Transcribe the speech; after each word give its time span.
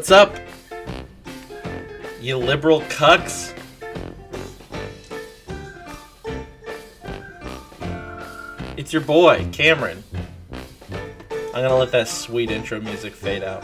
What's 0.00 0.12
up? 0.12 0.34
You 2.22 2.38
liberal 2.38 2.80
cucks? 2.80 3.54
It's 8.78 8.94
your 8.94 9.02
boy, 9.02 9.46
Cameron. 9.52 10.02
I'm 10.50 11.52
gonna 11.52 11.76
let 11.76 11.92
that 11.92 12.08
sweet 12.08 12.50
intro 12.50 12.80
music 12.80 13.12
fade 13.12 13.44
out. 13.44 13.62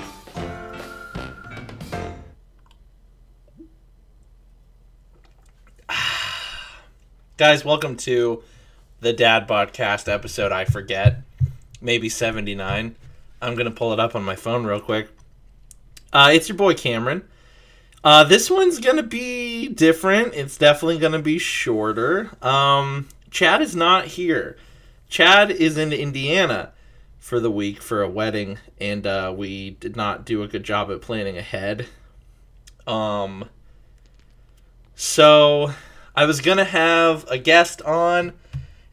Guys, 7.38 7.64
welcome 7.64 7.96
to 7.96 8.42
the 9.00 9.14
Dad 9.14 9.48
Podcast 9.48 10.12
episode 10.12 10.52
I 10.52 10.66
forget. 10.66 11.22
Maybe 11.80 12.10
79. 12.10 12.94
I'm 13.40 13.54
gonna 13.54 13.70
pull 13.70 13.94
it 13.94 14.00
up 14.00 14.14
on 14.14 14.22
my 14.22 14.36
phone 14.36 14.66
real 14.66 14.80
quick. 14.80 15.15
Uh, 16.12 16.30
it's 16.32 16.48
your 16.48 16.56
boy 16.56 16.74
Cameron. 16.74 17.22
Uh, 18.02 18.22
this 18.22 18.50
one's 18.50 18.78
gonna 18.78 19.02
be 19.02 19.68
different. 19.68 20.34
It's 20.34 20.56
definitely 20.56 20.98
gonna 20.98 21.20
be 21.20 21.38
shorter. 21.38 22.30
Um, 22.40 23.08
Chad 23.30 23.60
is 23.60 23.74
not 23.74 24.06
here. 24.06 24.56
Chad 25.08 25.50
is 25.50 25.76
in 25.76 25.92
Indiana 25.92 26.72
for 27.18 27.40
the 27.40 27.50
week 27.50 27.82
for 27.82 28.02
a 28.02 28.08
wedding, 28.08 28.58
and 28.80 29.06
uh, 29.06 29.34
we 29.36 29.70
did 29.70 29.96
not 29.96 30.24
do 30.24 30.42
a 30.42 30.48
good 30.48 30.62
job 30.62 30.90
at 30.90 31.00
planning 31.00 31.36
ahead. 31.36 31.86
Um, 32.86 33.48
so 34.94 35.72
I 36.14 36.24
was 36.24 36.40
gonna 36.40 36.64
have 36.64 37.26
a 37.28 37.38
guest 37.38 37.82
on, 37.82 38.32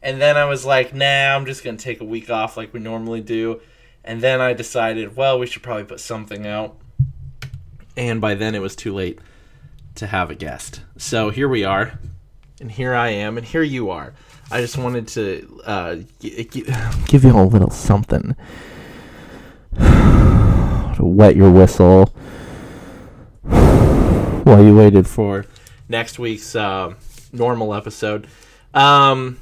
and 0.02 0.20
then 0.20 0.36
I 0.36 0.44
was 0.46 0.66
like, 0.66 0.92
nah, 0.92 1.36
I'm 1.36 1.46
just 1.46 1.62
gonna 1.62 1.78
take 1.78 2.00
a 2.00 2.04
week 2.04 2.28
off 2.30 2.56
like 2.56 2.74
we 2.74 2.80
normally 2.80 3.20
do. 3.20 3.60
And 4.02 4.20
then 4.20 4.40
I 4.40 4.52
decided, 4.52 5.16
well, 5.16 5.38
we 5.38 5.46
should 5.46 5.62
probably 5.62 5.84
put 5.84 6.00
something 6.00 6.46
out. 6.46 6.76
And 7.96 8.20
by 8.20 8.34
then 8.34 8.54
it 8.54 8.60
was 8.60 8.74
too 8.74 8.92
late 8.92 9.18
to 9.96 10.06
have 10.06 10.30
a 10.30 10.34
guest. 10.34 10.82
So 10.96 11.30
here 11.30 11.48
we 11.48 11.64
are, 11.64 11.98
and 12.60 12.70
here 12.70 12.94
I 12.94 13.10
am, 13.10 13.38
and 13.38 13.46
here 13.46 13.62
you 13.62 13.90
are. 13.90 14.14
I 14.50 14.60
just 14.60 14.76
wanted 14.76 15.08
to 15.08 15.60
uh, 15.64 15.96
g- 16.20 16.44
g- 16.44 16.66
give 17.06 17.24
you 17.24 17.36
a 17.36 17.42
little 17.42 17.70
something 17.70 18.34
to 19.78 20.96
wet 21.00 21.36
your 21.36 21.50
whistle 21.50 22.06
while 23.42 24.62
you 24.62 24.76
waited 24.76 25.06
for 25.06 25.46
next 25.88 26.18
week's 26.18 26.54
uh, 26.56 26.94
normal 27.32 27.74
episode. 27.74 28.26
Um, 28.72 29.40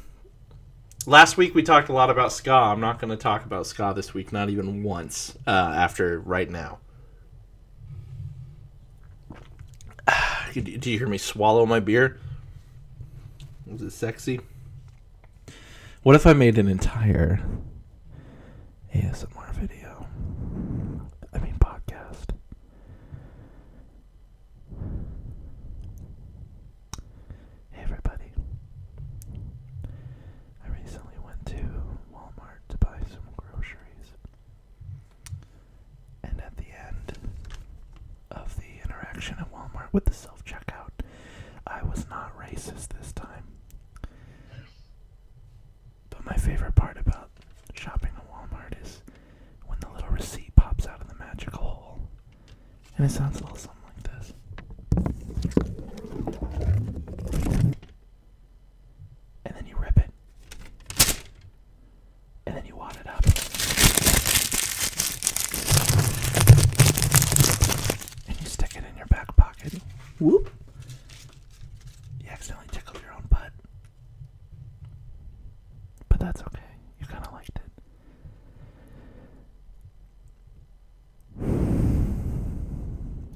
last 1.07 1.37
week 1.37 1.55
we 1.55 1.63
talked 1.63 1.89
a 1.89 1.93
lot 1.93 2.11
about 2.11 2.33
ska. 2.33 2.53
I'm 2.53 2.81
not 2.81 3.01
going 3.01 3.11
to 3.11 3.17
talk 3.17 3.45
about 3.45 3.67
ska 3.67 3.93
this 3.95 4.13
week, 4.15 4.33
not 4.33 4.51
even 4.51 4.83
once. 4.83 5.37
Uh, 5.47 5.51
after 5.51 6.21
right 6.21 6.51
now. 6.51 6.79
Do 10.61 10.91
you 10.91 10.99
hear 10.99 11.09
me 11.09 11.17
swallow 11.19 11.65
my 11.65 11.81
beer? 11.81 12.19
Was 13.67 13.81
it 13.81 13.91
sexy? 13.93 14.41
What 16.03 16.15
if 16.15 16.27
I 16.27 16.33
made 16.35 16.59
an 16.59 16.69
entire 16.69 17.41
ASMR 18.95 19.55
video? 19.55 20.07
I 21.33 21.39
mean, 21.39 21.57
podcast. 21.59 22.35
Hey, 27.71 27.83
everybody. 27.83 28.33
I 30.65 30.69
recently 30.69 31.15
went 31.25 31.47
to 31.47 31.65
Walmart 32.13 32.61
to 32.69 32.77
buy 32.79 32.99
some 33.09 33.25
groceries. 33.37 34.13
And 36.23 36.41
at 36.41 36.57
the 36.57 36.67
end 36.67 37.19
of 38.31 38.55
the 38.57 38.83
interaction 38.85 39.37
at 39.39 39.52
With 39.93 40.07
the 40.07 40.15
self 40.15 40.43
checkout, 40.45 40.91
I 41.67 41.83
was 41.83 42.07
not 42.09 42.37
racist 42.39 42.89
this 42.99 43.13
time. 43.13 43.45
But 46.11 46.25
my 46.25 46.35
favorite 46.37 46.75
part 46.75 46.97
about 46.99 47.31
shopping 47.75 48.11
at 48.17 48.31
Walmart 48.31 48.81
is 48.83 49.03
when 49.67 49.79
the 49.81 49.91
little 49.91 50.09
receipt 50.09 50.55
pops 50.57 50.87
out 50.87 51.01
of 51.01 51.09
the 51.09 51.15
magical 51.17 51.61
hole. 51.63 52.09
And 52.97 53.07
it 53.07 53.11
sounds 53.11 53.41
a 53.41 53.43
little 53.43 53.57
something 53.59 53.83
like 53.85 54.03
this. 54.05 54.33
And 59.45 59.55
then 59.57 59.67
you 59.67 59.77
rip 59.77 59.99
it. 59.99 60.11
And 62.47 62.57
then 62.57 62.65
you 62.67 62.77
wad 62.77 62.97
it 62.97 63.07
up. 63.07 63.25
And 68.29 68.41
you 68.41 68.47
stick 68.47 68.77
it 68.77 68.85
in 68.91 68.97
your 68.97 69.07
back 69.07 69.35
pocket. 69.37 69.73
Whoop. 70.23 70.51
You 72.23 72.31
accidentally 72.31 72.69
tickled 72.71 73.03
your 73.03 73.13
own 73.13 73.25
butt. 73.29 73.51
But 76.09 76.21
that's 76.21 76.41
okay. 76.43 76.61
You 77.01 77.07
kind 77.07 77.27
of 77.27 77.33
liked 77.33 77.51
it. 77.57 77.63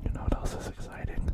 You 0.04 0.12
know 0.14 0.20
what 0.20 0.36
else 0.36 0.54
is 0.54 0.68
exciting? 0.68 1.28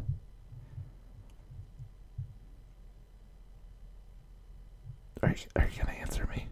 Are 5.22 5.28
you, 5.28 5.36
are 5.56 5.68
you 5.68 5.82
going 5.84 5.94
to 5.94 6.00
answer 6.00 6.26
me? 6.34 6.46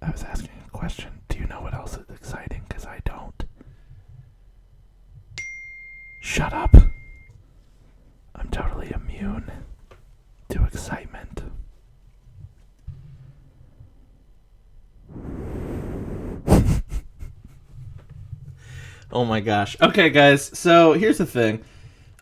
I 0.00 0.10
was 0.10 0.22
asking 0.22 0.50
a 0.66 0.70
question. 0.70 1.20
Do 1.28 1.38
you 1.38 1.46
know 1.46 1.60
what 1.60 1.74
else 1.74 1.98
is 1.98 2.08
exciting? 2.14 2.62
Because 2.66 2.86
I 2.86 3.00
don't. 3.04 3.44
Shut 6.22 6.54
up. 6.54 6.74
I'm 8.34 8.48
totally 8.50 8.92
immune 8.94 9.50
to 10.50 10.64
excitement. 10.64 11.42
Oh 19.12 19.24
my 19.24 19.40
gosh. 19.40 19.76
Okay, 19.80 20.10
guys. 20.10 20.58
So 20.58 20.92
here's 20.92 21.18
the 21.18 21.26
thing. 21.26 21.64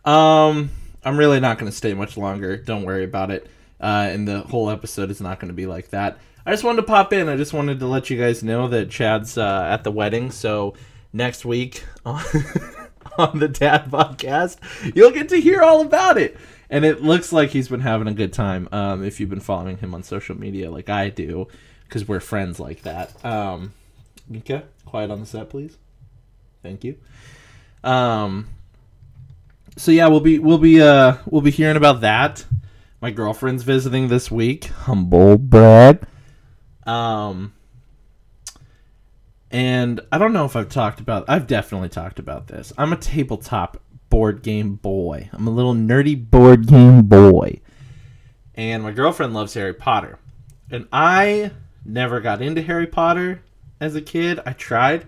Um, 0.05 0.69
I'm 1.03 1.17
really 1.17 1.39
not 1.39 1.57
going 1.57 1.71
to 1.71 1.77
stay 1.77 1.93
much 1.93 2.17
longer. 2.17 2.57
Don't 2.57 2.83
worry 2.83 3.03
about 3.03 3.31
it. 3.31 3.47
Uh, 3.79 4.07
and 4.09 4.27
the 4.27 4.41
whole 4.41 4.69
episode 4.69 5.11
is 5.11 5.21
not 5.21 5.39
going 5.39 5.49
to 5.49 5.53
be 5.53 5.65
like 5.65 5.89
that. 5.89 6.17
I 6.45 6.51
just 6.51 6.63
wanted 6.63 6.81
to 6.81 6.87
pop 6.87 7.11
in. 7.13 7.27
I 7.29 7.35
just 7.35 7.53
wanted 7.53 7.79
to 7.79 7.87
let 7.87 8.09
you 8.09 8.17
guys 8.17 8.41
know 8.41 8.67
that 8.69 8.89
Chad's 8.89 9.37
uh, 9.37 9.67
at 9.69 9.83
the 9.83 9.91
wedding. 9.91 10.31
So 10.31 10.75
next 11.13 11.45
week 11.45 11.83
on, 12.05 12.23
on 13.17 13.39
the 13.39 13.47
Dad 13.47 13.91
Podcast, 13.91 14.57
you'll 14.95 15.11
get 15.11 15.29
to 15.29 15.41
hear 15.41 15.61
all 15.61 15.81
about 15.81 16.17
it. 16.17 16.37
And 16.69 16.83
it 16.83 17.01
looks 17.01 17.31
like 17.31 17.49
he's 17.49 17.67
been 17.67 17.81
having 17.81 18.07
a 18.07 18.13
good 18.13 18.33
time. 18.33 18.67
Um, 18.71 19.03
if 19.03 19.19
you've 19.19 19.29
been 19.29 19.39
following 19.39 19.77
him 19.77 19.93
on 19.93 20.03
social 20.03 20.37
media, 20.37 20.69
like 20.69 20.89
I 20.89 21.09
do, 21.09 21.47
because 21.83 22.07
we're 22.07 22.19
friends 22.19 22.59
like 22.59 22.81
that. 22.83 23.23
Um, 23.25 23.73
Mika, 24.27 24.63
quiet 24.85 25.11
on 25.11 25.21
the 25.21 25.25
set, 25.25 25.49
please. 25.49 25.77
Thank 26.63 26.83
you. 26.83 26.97
Um, 27.83 28.47
so 29.77 29.91
yeah, 29.91 30.07
we'll 30.07 30.19
be 30.19 30.39
we'll 30.39 30.57
be 30.57 30.81
uh 30.81 31.17
we'll 31.25 31.41
be 31.41 31.51
hearing 31.51 31.77
about 31.77 32.01
that. 32.01 32.45
My 32.99 33.11
girlfriend's 33.11 33.63
visiting 33.63 34.07
this 34.07 34.31
week. 34.31 34.65
Humble 34.65 35.37
brag. 35.37 36.03
Um, 36.85 37.53
and 39.51 40.01
I 40.11 40.17
don't 40.17 40.33
know 40.33 40.45
if 40.45 40.55
I've 40.55 40.69
talked 40.69 40.99
about. 40.99 41.25
I've 41.27 41.45
definitely 41.45 41.89
talked 41.89 42.17
about 42.17 42.47
this. 42.47 42.73
I'm 42.77 42.91
a 42.91 42.97
tabletop 42.97 43.81
board 44.09 44.41
game 44.41 44.75
boy. 44.75 45.29
I'm 45.31 45.47
a 45.47 45.51
little 45.51 45.75
nerdy 45.75 46.29
board 46.29 46.67
game 46.67 47.03
boy. 47.03 47.61
And 48.55 48.81
my 48.81 48.91
girlfriend 48.91 49.33
loves 49.33 49.53
Harry 49.53 49.73
Potter. 49.73 50.17
And 50.71 50.87
I 50.91 51.51
never 51.85 52.19
got 52.19 52.41
into 52.41 52.61
Harry 52.63 52.87
Potter 52.87 53.43
as 53.79 53.95
a 53.95 54.01
kid. 54.01 54.39
I 54.45 54.53
tried. 54.53 55.05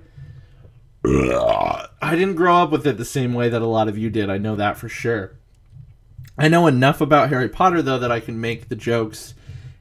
I 2.01 2.15
didn't 2.15 2.35
grow 2.35 2.57
up 2.57 2.71
with 2.71 2.85
it 2.87 2.97
the 2.97 3.05
same 3.05 3.33
way 3.33 3.49
that 3.49 3.61
a 3.61 3.67
lot 3.67 3.87
of 3.87 3.97
you 3.97 4.09
did. 4.09 4.29
I 4.29 4.37
know 4.37 4.55
that 4.55 4.77
for 4.77 4.89
sure. 4.89 5.33
I 6.37 6.47
know 6.47 6.67
enough 6.67 7.01
about 7.01 7.29
Harry 7.29 7.49
Potter 7.49 7.81
though 7.81 7.99
that 7.99 8.11
I 8.11 8.19
can 8.19 8.39
make 8.39 8.69
the 8.69 8.75
jokes 8.75 9.33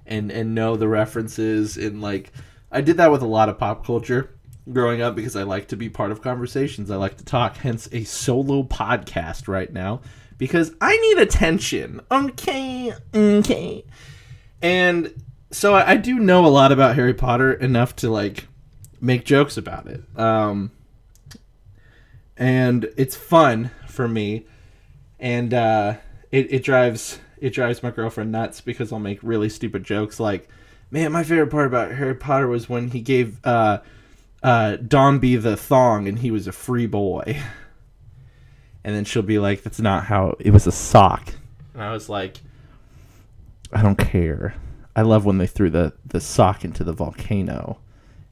and 0.07 0.33
and 0.33 0.55
know 0.55 0.77
the 0.77 0.89
references 0.89 1.77
and 1.77 2.03
like 2.03 2.33
I 2.73 2.81
did 2.81 2.97
that 2.97 3.13
with 3.13 3.23
a 3.23 3.27
lot 3.27 3.49
of 3.49 3.59
pop 3.59 3.87
culture 3.87 4.31
growing 4.73 5.01
up 5.01 5.15
because 5.15 5.37
I 5.37 5.45
like 5.45 5.69
to 5.69 5.77
be 5.77 5.89
part 5.89 6.11
of 6.11 6.21
conversations. 6.21 6.91
I 6.91 6.97
like 6.97 7.17
to 7.19 7.25
talk, 7.25 7.57
hence 7.57 7.89
a 7.93 8.05
solo 8.05 8.63
podcast 8.63 9.49
right 9.49 9.73
now 9.73 10.01
because 10.37 10.73
I 10.81 10.97
need 10.97 11.19
attention. 11.19 12.01
Okay, 12.11 12.93
okay. 13.15 13.85
And 14.61 15.23
so 15.51 15.75
I, 15.75 15.93
I 15.93 15.97
do 15.97 16.19
know 16.19 16.45
a 16.45 16.49
lot 16.49 16.73
about 16.73 16.97
Harry 16.97 17.15
Potter 17.15 17.53
enough 17.53 17.97
to 17.97 18.11
like 18.11 18.49
make 19.01 19.25
jokes 19.25 19.57
about 19.57 19.87
it. 19.87 20.03
Um 20.17 20.73
and 22.39 22.89
it's 22.97 23.17
fun 23.17 23.71
for 23.87 24.09
me 24.09 24.47
and 25.19 25.53
uh 25.53 25.95
it, 26.31 26.53
it 26.53 26.63
drives 26.63 27.19
it 27.41 27.51
drives 27.51 27.83
my 27.83 27.91
girlfriend 27.91 28.33
nuts 28.33 28.61
because 28.61 28.93
I'll 28.93 28.99
make 28.99 29.21
really 29.23 29.49
stupid 29.49 29.85
jokes 29.85 30.19
like, 30.19 30.49
man, 30.91 31.13
my 31.13 31.23
favorite 31.23 31.51
part 31.51 31.67
about 31.67 31.93
Harry 31.93 32.15
Potter 32.15 32.49
was 32.49 32.69
when 32.69 32.91
he 32.91 33.01
gave 33.01 33.45
uh 33.45 33.79
uh 34.43 34.77
Dobby 34.77 35.37
the 35.37 35.57
thong 35.57 36.09
and 36.09 36.19
he 36.19 36.31
was 36.31 36.47
a 36.47 36.53
free 36.53 36.87
boy. 36.87 37.41
and 38.85 38.95
then 38.95 39.05
she'll 39.05 39.23
be 39.23 39.39
like, 39.39 39.63
"That's 39.63 39.81
not 39.81 40.05
how 40.05 40.37
it 40.39 40.51
was 40.51 40.67
a 40.67 40.73
sock," 40.73 41.35
and 41.75 41.83
I 41.83 41.93
was 41.93 42.09
like, 42.09 42.39
"I 43.73 43.83
don't 43.83 43.99
care." 43.99 44.55
I 44.97 45.03
love 45.03 45.25
when 45.25 45.39
they 45.39 45.47
threw 45.47 45.69
the 45.69 45.93
the 46.07 46.21
sock 46.21 46.65
into 46.65 46.85
the 46.85 46.93
volcano 46.93 47.81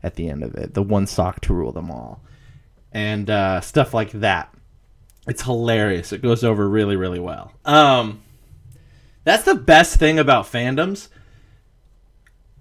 at 0.03 0.15
the 0.15 0.31
end 0.31 0.43
of 0.43 0.55
it, 0.55 0.75
the 0.75 0.83
one 0.83 1.07
sock 1.07 1.41
to 1.43 1.55
rule 1.55 1.73
them 1.73 1.91
all, 1.91 2.23
and 2.97 3.29
uh, 3.29 3.61
stuff 3.61 3.93
like 3.93 4.11
that. 4.13 4.55
It's 5.29 5.43
hilarious. 5.43 6.15
It 6.15 6.23
goes 6.23 6.43
over 6.43 6.67
really, 6.67 6.97
really 6.97 7.21
well. 7.21 7.53
Um, 7.67 8.23
that's 9.23 9.43
the 9.43 9.55
best 9.55 9.99
thing 9.99 10.19
about 10.19 10.47
fandoms. 10.47 11.09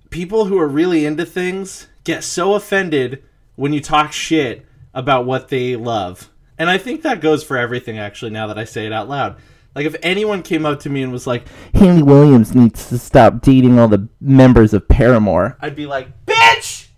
People 0.10 0.46
who 0.46 0.60
are 0.60 0.68
really 0.68 1.06
into 1.06 1.26
things 1.26 1.88
get 2.04 2.22
so 2.22 2.54
offended 2.54 3.24
when 3.56 3.72
you 3.72 3.80
talk 3.80 4.12
shit 4.12 4.66
about 4.94 5.26
what 5.26 5.48
they 5.48 5.78
love. 5.78 6.30
And 6.58 6.70
I 6.70 6.80
think 6.80 7.04
that 7.04 7.22
goes 7.22 7.42
for 7.42 7.56
everything, 7.56 7.98
actually, 7.98 8.32
now 8.32 8.48
that 8.48 8.58
I 8.58 8.66
say 8.66 8.86
it 8.86 8.92
out 8.92 9.08
loud. 9.08 9.38
Like, 9.74 9.86
if 9.86 9.96
anyone 10.04 10.44
came 10.44 10.66
up 10.66 10.82
to 10.82 10.90
me 10.90 11.02
and 11.02 11.14
was 11.14 11.26
like, 11.26 11.48
Hayley 11.74 12.04
Williams 12.04 12.54
needs 12.54 12.90
to 12.90 12.98
stop 12.98 13.42
dating 13.42 13.80
all 13.80 13.88
the 13.88 14.10
members 14.20 14.74
of 14.74 14.86
Paramore, 14.90 15.58
I'd 15.62 15.78
be 15.78 15.86
like, 15.86 16.26
Bitch! 16.26 16.90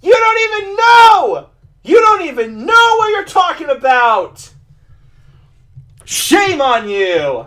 You 0.00 0.12
don't 0.14 0.62
even 0.62 0.76
know! 0.76 1.51
You 1.84 2.00
don't 2.00 2.22
even 2.22 2.64
know 2.64 2.96
what 2.98 3.10
you're 3.10 3.24
talking 3.24 3.68
about! 3.68 4.52
Shame 6.04 6.60
on 6.60 6.88
you! 6.88 7.46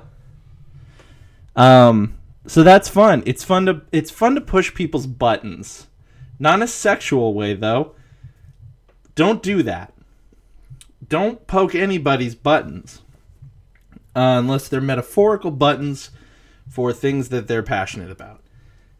Um, 1.55 2.17
so 2.47 2.63
that's 2.63 2.89
fun. 2.89 3.23
It's 3.25 3.43
fun 3.43 3.65
to 3.65 3.81
it's 3.91 4.11
fun 4.11 4.35
to 4.35 4.41
push 4.41 4.73
people's 4.73 5.07
buttons. 5.07 5.87
Not 6.37 6.55
in 6.55 6.63
a 6.63 6.67
sexual 6.67 7.33
way 7.33 7.53
though. 7.53 7.95
Don't 9.15 9.41
do 9.41 9.63
that. 9.63 9.93
Don't 11.07 11.47
poke 11.47 11.75
anybody's 11.75 12.35
buttons. 12.35 13.01
Uh, 14.15 14.39
unless 14.39 14.67
they're 14.67 14.81
metaphorical 14.81 15.51
buttons 15.51 16.09
for 16.69 16.93
things 16.93 17.29
that 17.29 17.47
they're 17.47 17.63
passionate 17.63 18.11
about. 18.11 18.41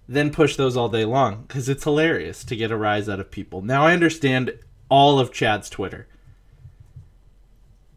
Then 0.07 0.29
push 0.29 0.55
those 0.55 0.77
all 0.77 0.89
day 0.89 1.05
long 1.05 1.43
because 1.47 1.67
it's 1.67 1.83
hilarious 1.83 2.43
to 2.45 2.55
get 2.55 2.71
a 2.71 2.77
rise 2.77 3.09
out 3.09 3.19
of 3.19 3.31
people. 3.31 3.61
Now 3.61 3.85
I 3.85 3.93
understand 3.93 4.59
all 4.89 5.19
of 5.19 5.31
Chad's 5.31 5.69
Twitter. 5.69 6.07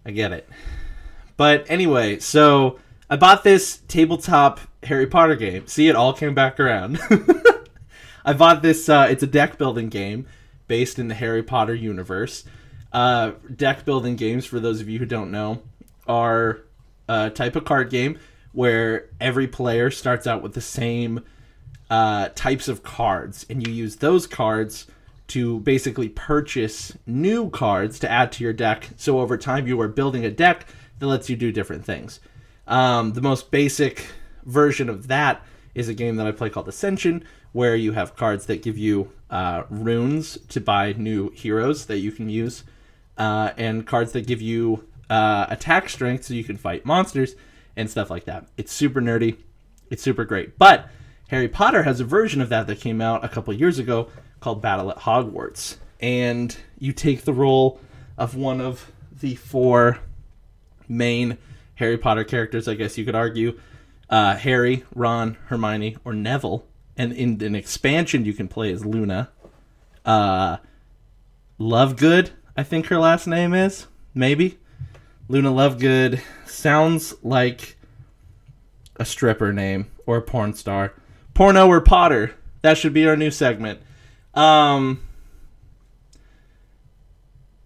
I 0.05 0.11
get 0.11 0.33
it. 0.33 0.49
But 1.37 1.67
anyway, 1.69 2.19
so 2.19 2.79
I 3.11 3.17
bought 3.17 3.45
this 3.45 3.79
tabletop 3.89 4.61
Harry 4.83 5.07
Potter 5.07 5.37
game. 5.37 5.67
See, 5.67 5.89
it 5.89 5.97
all 5.97 6.13
came 6.13 6.35
back 6.35 6.59
around. 6.59 6.99
I 8.25 8.33
bought 8.33 8.63
this. 8.63 8.89
Uh, 8.89 9.07
it's 9.11 9.23
a 9.23 9.27
deck 9.27 9.59
building 9.59 9.89
game 9.89 10.27
based 10.67 10.99
in 10.99 11.09
the 11.09 11.15
Harry 11.15 11.43
Potter 11.43 11.75
universe. 11.75 12.45
Uh, 12.93 13.33
deck 13.55 13.85
building 13.85 14.17
games, 14.17 14.47
for 14.47 14.61
those 14.61 14.81
of 14.81 14.89
you 14.89 14.99
who 14.99 15.07
don't 15.07 15.31
know, 15.31 15.63
are 16.07 16.61
a 17.09 17.31
type 17.31 17.57
of 17.57 17.65
card 17.65 17.91
game 17.91 18.19
where 18.53 19.09
every 19.21 19.47
player 19.47 19.91
starts 19.91 20.27
out 20.27 20.43
with 20.43 20.55
the 20.55 20.61
same 20.61 21.25
uh, 21.91 22.29
types 22.35 22.69
of 22.69 22.83
cards, 22.83 23.47
and 23.49 23.67
you 23.67 23.73
use 23.73 23.97
those 23.97 24.27
cards 24.27 24.87
to 25.29 25.61
basically 25.61 26.09
purchase 26.09 26.97
new 27.07 27.51
cards 27.51 27.99
to 28.01 28.11
add 28.11 28.33
to 28.33 28.45
your 28.45 28.53
deck. 28.53 28.91
So 28.97 29.21
over 29.21 29.37
time, 29.37 29.67
you 29.67 29.81
are 29.81 29.89
building 29.89 30.25
a 30.25 30.31
deck 30.31 30.67
that 30.99 31.07
lets 31.07 31.31
you 31.31 31.37
do 31.37 31.53
different 31.53 31.85
things. 31.85 32.21
Um, 32.67 33.13
the 33.13 33.21
most 33.21 33.51
basic 33.51 34.07
version 34.45 34.89
of 34.89 35.09
that 35.09 35.43
is 35.75 35.89
a 35.89 35.95
game 35.95 36.17
that 36.17 36.27
I 36.27 36.33
play 36.33 36.51
called 36.51 36.69
Ascension, 36.69 37.25
where 37.53 37.77
you 37.77 37.93
have 37.93 38.17
cards 38.17 38.47
that 38.47 38.63
give 38.63 38.77
you 38.77 39.13
uh, 39.31 39.65
runes 39.71 40.39
to 40.49 40.61
buy 40.61 40.93
new 40.93 41.31
heroes 41.31 41.87
that 41.87 41.99
you 41.99 42.11
can 42.11 42.29
use, 42.29 42.65
uh, 43.17 43.53
and 43.57 43.87
cards 43.87 44.13
that 44.13 44.27
give 44.27 44.43
you 44.43 44.85
uh, 45.11 45.47
attack 45.49 45.89
strength 45.89 46.25
so 46.25 46.35
you 46.35 46.45
can 46.45 46.57
fight 46.57 46.85
monsters 46.85 47.35
and 47.77 47.91
stuff 47.91 48.11
like 48.11 48.25
that. 48.25 48.47
It's 48.57 48.73
super 48.73 49.01
nerdy. 49.01 49.37
It's 49.91 50.03
super 50.03 50.25
great. 50.25 50.59
But 50.59 50.89
Harry 51.29 51.49
Potter 51.49 51.83
has 51.83 52.01
a 52.01 52.05
version 52.05 52.41
of 52.41 52.49
that 52.49 52.67
that 52.67 52.81
came 52.81 53.01
out 53.01 53.25
a 53.25 53.29
couple 53.29 53.53
years 53.55 53.79
ago 53.79 54.09
called 54.41 54.63
Battle 54.63 54.91
at 54.91 54.99
Hogwarts. 54.99 55.77
And 56.01 56.57
you 56.79 56.93
take 56.93 57.23
the 57.23 57.33
role 57.33 57.81
of 58.17 58.35
one 58.35 58.61
of 58.61 58.93
the 59.21 59.35
four 59.35 59.99
main 60.89 61.39
Harry 61.77 61.99
Potter 61.99 62.25
characters, 62.25 62.69
I 62.69 62.75
guess 62.75 62.99
you 62.99 63.05
could 63.05 63.15
argue. 63.15 63.59
Uh, 64.11 64.37
Harry, 64.37 64.85
Ron, 64.95 65.37
Hermione, 65.47 65.97
or 66.05 66.13
Neville. 66.13 66.65
And 66.97 67.13
in 67.13 67.41
an 67.43 67.55
expansion, 67.55 68.25
you 68.25 68.33
can 68.33 68.49
play 68.49 68.73
as 68.73 68.85
Luna. 68.85 69.31
Uh, 70.05 70.57
Lovegood, 71.61 72.31
I 72.57 72.63
think 72.63 72.87
her 72.87 72.99
last 72.99 73.27
name 73.27 73.55
is. 73.55 73.87
Maybe. 74.15 74.59
Luna 75.29 75.51
Lovegood 75.51 76.21
sounds 76.47 77.15
like 77.23 77.77
a 78.97 79.05
stripper 79.05 79.53
name 79.53 79.89
or 80.07 80.17
a 80.17 80.23
porn 80.23 80.55
star. 80.55 80.95
Porno 81.35 81.69
or 81.69 81.81
Potter. 81.81 82.35
That 82.63 82.79
should 82.79 82.93
be 82.93 83.07
our 83.07 83.17
new 83.17 83.31
segment. 83.31 83.81
Um, 84.39 85.03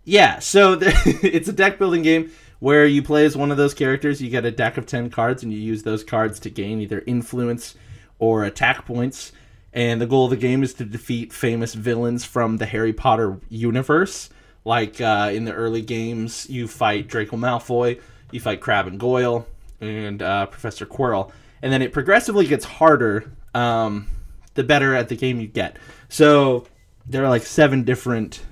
yeah, 0.05 0.39
so 0.39 0.79
it's 0.81 1.49
a 1.49 1.53
deck 1.53 1.79
building 1.79 2.03
game 2.03 2.33
where 2.61 2.87
you 2.87 3.03
play 3.03 3.27
as 3.27 3.37
one 3.37 3.51
of 3.51 3.59
those 3.59 3.75
characters. 3.75 4.23
You 4.23 4.31
get 4.31 4.47
a 4.47 4.51
deck 4.51 4.79
of 4.79 4.87
10 4.87 5.11
cards, 5.11 5.43
and 5.43 5.53
you 5.53 5.59
use 5.59 5.83
those 5.83 6.03
cards 6.03 6.41
to 6.41 6.51
gain 6.51 6.81
either 6.81 7.03
influence 7.07 7.75
or 8.19 8.45
attack 8.45 8.87
points. 8.87 9.33
And 9.75 10.01
the 10.01 10.07
goal 10.07 10.25
of 10.25 10.31
the 10.31 10.37
game 10.37 10.63
is 10.63 10.73
to 10.75 10.85
defeat 10.85 11.33
famous 11.33 11.75
villains 11.75 12.25
from 12.25 12.57
the 12.57 12.67
Harry 12.67 12.93
Potter 12.95 13.39
universe. 13.51 14.31
Like 14.65 15.01
uh, 15.01 15.31
in 15.33 15.45
the 15.45 15.53
early 15.53 15.83
games, 15.83 16.49
you 16.49 16.69
fight 16.69 17.07
Draco 17.07 17.37
Malfoy, 17.37 18.01
you 18.31 18.41
fight 18.41 18.61
Crabbe 18.61 18.87
and 18.87 18.99
Goyle, 18.99 19.47
and 19.81 20.23
uh, 20.23 20.47
Professor 20.47 20.87
Quirrell. 20.87 21.33
And 21.61 21.73
then 21.73 21.83
it 21.83 21.93
progressively 21.93 22.47
gets 22.47 22.65
harder 22.65 23.31
um, 23.55 24.07
the 24.55 24.65
better 24.65 24.95
at 24.95 25.09
the 25.09 25.17
game 25.17 25.41
you 25.41 25.47
get. 25.47 25.77
So 26.09 26.67
there 27.07 27.25
are 27.25 27.29
like 27.29 27.43
seven 27.43 27.85
different 27.85 28.43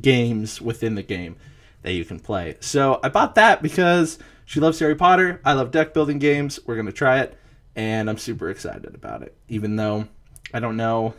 games 0.00 0.60
within 0.60 0.94
the 0.94 1.02
game 1.02 1.36
that 1.82 1.92
you 1.92 2.04
can 2.04 2.20
play. 2.20 2.56
So 2.60 3.00
I 3.02 3.08
bought 3.08 3.36
that 3.36 3.62
because 3.62 4.18
she 4.44 4.60
loves 4.60 4.78
Harry 4.78 4.94
Potter. 4.94 5.40
I 5.44 5.52
love 5.52 5.70
deck 5.70 5.94
building 5.94 6.18
games. 6.18 6.60
We're 6.66 6.74
going 6.74 6.86
to 6.86 6.92
try 6.92 7.20
it. 7.20 7.36
And 7.74 8.08
I'm 8.08 8.18
super 8.18 8.48
excited 8.50 8.94
about 8.94 9.22
it. 9.22 9.36
Even 9.48 9.76
though 9.76 10.08
I 10.52 10.60
don't 10.60 10.76
know. 10.76 11.14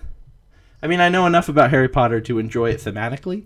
I 0.81 0.87
mean, 0.87 0.99
I 0.99 1.09
know 1.09 1.25
enough 1.25 1.49
about 1.49 1.71
Harry 1.71 1.89
Potter 1.89 2.21
to 2.21 2.39
enjoy 2.39 2.71
it 2.71 2.79
thematically. 2.79 3.45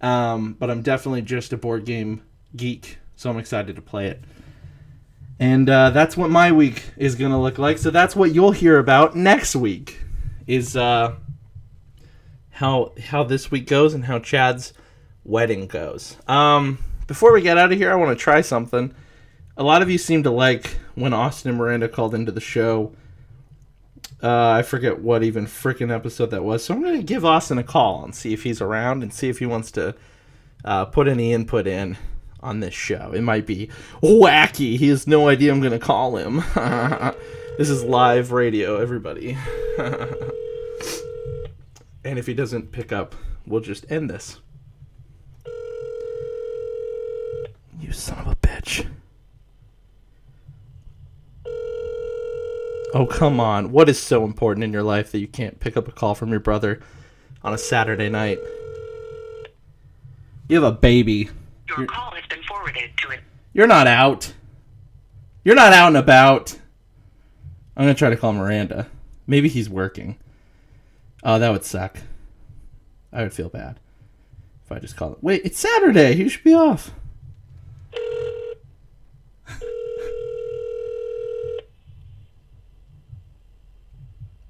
Um, 0.00 0.54
but 0.58 0.70
I'm 0.70 0.82
definitely 0.82 1.22
just 1.22 1.52
a 1.52 1.56
board 1.56 1.84
game 1.84 2.22
geek. 2.56 2.98
So 3.16 3.30
I'm 3.30 3.38
excited 3.38 3.76
to 3.76 3.82
play 3.82 4.06
it. 4.06 4.22
And 5.38 5.68
uh, 5.70 5.90
that's 5.90 6.16
what 6.16 6.30
my 6.30 6.52
week 6.52 6.84
is 6.96 7.14
going 7.14 7.32
to 7.32 7.38
look 7.38 7.58
like. 7.58 7.78
So 7.78 7.90
that's 7.90 8.14
what 8.14 8.34
you'll 8.34 8.52
hear 8.52 8.78
about 8.78 9.16
next 9.16 9.56
week. 9.56 9.98
Is 10.46 10.76
uh, 10.76 11.14
how 12.50 12.92
how 13.02 13.24
this 13.24 13.50
week 13.50 13.66
goes 13.66 13.94
and 13.94 14.04
how 14.04 14.18
Chad's 14.18 14.72
wedding 15.24 15.66
goes. 15.66 16.16
Um, 16.28 16.78
before 17.06 17.32
we 17.32 17.40
get 17.42 17.58
out 17.58 17.72
of 17.72 17.78
here, 17.78 17.90
I 17.90 17.96
want 17.96 18.16
to 18.16 18.22
try 18.22 18.40
something. 18.40 18.94
A 19.56 19.62
lot 19.62 19.82
of 19.82 19.90
you 19.90 19.98
seem 19.98 20.22
to 20.22 20.30
like 20.30 20.78
when 20.94 21.12
Austin 21.12 21.50
and 21.50 21.58
Miranda 21.58 21.88
called 21.88 22.14
into 22.14 22.32
the 22.32 22.40
show. 22.40 22.92
Uh, 24.22 24.50
I 24.50 24.62
forget 24.62 25.00
what 25.00 25.22
even 25.22 25.46
freaking 25.46 25.94
episode 25.94 26.30
that 26.30 26.44
was, 26.44 26.62
so 26.62 26.74
I'm 26.74 26.82
going 26.82 26.98
to 26.98 27.02
give 27.02 27.24
Austin 27.24 27.56
a 27.56 27.62
call 27.62 28.04
and 28.04 28.14
see 28.14 28.34
if 28.34 28.42
he's 28.42 28.60
around 28.60 29.02
and 29.02 29.12
see 29.12 29.30
if 29.30 29.38
he 29.38 29.46
wants 29.46 29.70
to 29.72 29.94
uh, 30.64 30.84
put 30.84 31.08
any 31.08 31.32
input 31.32 31.66
in 31.66 31.96
on 32.40 32.60
this 32.60 32.74
show. 32.74 33.12
It 33.14 33.22
might 33.22 33.46
be 33.46 33.70
wacky. 34.02 34.76
He 34.76 34.88
has 34.88 35.06
no 35.06 35.28
idea 35.28 35.52
I'm 35.52 35.60
going 35.60 35.72
to 35.72 35.78
call 35.78 36.16
him. 36.16 36.42
this 37.58 37.68
is 37.68 37.84
live 37.84 38.32
radio, 38.32 38.78
everybody. 38.78 39.36
and 42.04 42.18
if 42.18 42.26
he 42.26 42.34
doesn't 42.34 42.72
pick 42.72 42.92
up, 42.92 43.14
we'll 43.46 43.60
just 43.60 43.90
end 43.90 44.10
this. 44.10 44.40
You 47.78 47.92
son 47.92 48.18
of 48.18 48.26
a 48.28 48.36
bitch. 48.36 48.86
Oh, 52.92 53.06
come 53.06 53.38
on. 53.38 53.72
What 53.72 53.88
is 53.88 53.98
so 53.98 54.24
important 54.24 54.64
in 54.64 54.72
your 54.72 54.82
life 54.82 55.12
that 55.12 55.20
you 55.20 55.28
can't 55.28 55.60
pick 55.60 55.76
up 55.76 55.86
a 55.88 55.92
call 55.92 56.14
from 56.14 56.30
your 56.30 56.40
brother 56.40 56.80
on 57.42 57.54
a 57.54 57.58
Saturday 57.58 58.08
night? 58.08 58.38
You 60.48 60.60
have 60.60 60.74
a 60.74 60.76
baby. 60.76 61.30
Your 61.68 61.78
You're... 61.78 61.86
call 61.86 62.10
has 62.12 62.26
been 62.28 62.42
forwarded 62.42 62.90
to 62.98 63.10
it. 63.10 63.20
You're 63.52 63.68
not 63.68 63.86
out. 63.86 64.34
You're 65.44 65.54
not 65.54 65.72
out 65.72 65.88
and 65.88 65.96
about. 65.96 66.58
I'm 67.80 67.86
to 67.86 67.98
try 67.98 68.10
to 68.10 68.16
call 68.16 68.34
Miranda. 68.34 68.88
Maybe 69.26 69.48
he's 69.48 69.70
working. 69.70 70.18
Oh, 71.24 71.38
that 71.38 71.50
would 71.50 71.64
suck. 71.64 71.96
I 73.10 73.22
would 73.22 73.32
feel 73.32 73.48
bad 73.48 73.80
if 74.62 74.70
I 74.70 74.78
just 74.80 74.98
called. 74.98 75.16
Wait, 75.22 75.40
it's 75.46 75.58
Saturday. 75.58 76.14
He 76.14 76.28
should 76.28 76.44
be 76.44 76.52
off. 76.52 76.90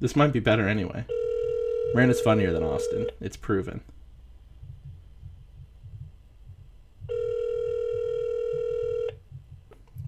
This 0.00 0.16
might 0.16 0.32
be 0.32 0.40
better 0.40 0.68
anyway. 0.68 1.04
Miranda's 1.94 2.20
funnier 2.20 2.52
than 2.52 2.64
Austin. 2.64 3.06
It's 3.20 3.36
proven. 3.36 3.80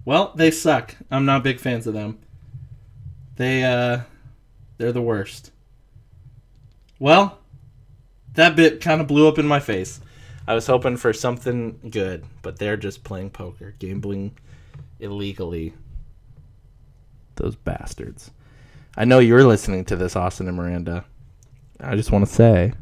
Well, 0.03 0.33
they 0.35 0.51
suck. 0.51 0.97
I'm 1.09 1.23
not 1.23 1.41
big 1.43 1.61
fans 1.61 1.87
of 1.87 1.93
them. 1.93 2.19
They 3.35 3.63
uh 3.63 4.01
they're 4.77 4.91
the 4.91 5.01
worst. 5.01 5.51
Well, 6.99 7.39
that 8.33 8.55
bit 8.55 8.81
kind 8.81 9.01
of 9.01 9.07
blew 9.07 9.27
up 9.27 9.39
in 9.39 9.47
my 9.47 9.59
face. 9.59 9.99
I 10.47 10.53
was 10.53 10.67
hoping 10.67 10.97
for 10.97 11.13
something 11.13 11.79
good, 11.89 12.25
but 12.41 12.57
they're 12.57 12.77
just 12.77 13.03
playing 13.03 13.29
poker, 13.29 13.73
gambling 13.79 14.37
illegally. 14.99 15.73
Those 17.35 17.55
bastards. 17.55 18.31
I 18.95 19.05
know 19.05 19.19
you're 19.19 19.45
listening 19.45 19.85
to 19.85 19.95
this, 19.95 20.15
Austin 20.15 20.47
and 20.47 20.57
Miranda. 20.57 21.05
I 21.79 21.95
just 21.95 22.11
want 22.11 22.27
to 22.27 22.31
say, 22.31 22.73